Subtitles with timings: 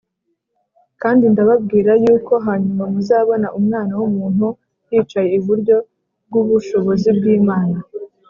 [1.01, 4.47] kandi ndababwira yuko hanyuma muzabona Umwana w’umuntu
[4.89, 5.75] yicaye iburyo
[6.27, 7.77] bw’ubushobozi bw’Imana